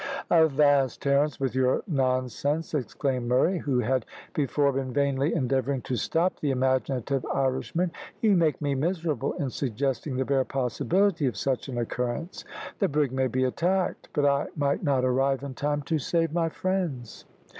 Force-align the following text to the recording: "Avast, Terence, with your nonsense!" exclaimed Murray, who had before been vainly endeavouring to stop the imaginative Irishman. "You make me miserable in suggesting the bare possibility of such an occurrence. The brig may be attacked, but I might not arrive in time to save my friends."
"Avast, 0.31 0.99
Terence, 0.99 1.39
with 1.39 1.53
your 1.53 1.83
nonsense!" 1.87 2.73
exclaimed 2.73 3.27
Murray, 3.29 3.59
who 3.59 3.81
had 3.81 4.03
before 4.33 4.73
been 4.73 4.91
vainly 4.91 5.31
endeavouring 5.35 5.83
to 5.83 5.95
stop 5.95 6.39
the 6.39 6.49
imaginative 6.49 7.23
Irishman. 7.31 7.91
"You 8.19 8.35
make 8.35 8.59
me 8.61 8.73
miserable 8.73 9.33
in 9.33 9.51
suggesting 9.51 10.17
the 10.17 10.25
bare 10.25 10.43
possibility 10.43 11.27
of 11.27 11.37
such 11.37 11.67
an 11.67 11.77
occurrence. 11.77 12.45
The 12.79 12.87
brig 12.87 13.11
may 13.11 13.27
be 13.27 13.43
attacked, 13.43 14.09
but 14.13 14.25
I 14.25 14.47
might 14.55 14.81
not 14.81 15.05
arrive 15.05 15.43
in 15.43 15.53
time 15.53 15.83
to 15.83 15.99
save 15.99 16.33
my 16.33 16.49
friends." 16.49 17.25